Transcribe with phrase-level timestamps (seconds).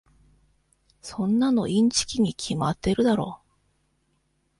[1.03, 3.39] そんなのインチキに決まってるだろ。